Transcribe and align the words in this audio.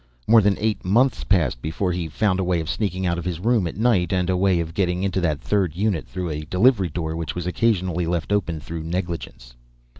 More 0.25 0.41
than 0.41 0.57
eight 0.57 0.83
months 0.83 1.23
passed 1.23 1.61
before 1.61 1.91
he 1.91 2.07
found 2.07 2.39
a 2.39 2.43
way 2.43 2.59
of 2.59 2.67
sneaking 2.71 3.05
out 3.05 3.19
of 3.19 3.23
his 3.25 3.39
room 3.39 3.67
at 3.67 3.77
night, 3.77 4.11
and 4.11 4.31
a 4.31 4.35
way 4.35 4.59
of 4.59 4.73
getting 4.73 5.03
into 5.03 5.21
that 5.21 5.41
Third 5.41 5.75
Unit 5.75 6.07
through 6.07 6.31
a 6.31 6.41
delivery 6.45 6.89
door 6.89 7.15
which 7.15 7.35
was 7.35 7.45
occasionally 7.45 8.07
left 8.07 8.31
open 8.31 8.59
through 8.59 8.81
negligence. 8.81 9.53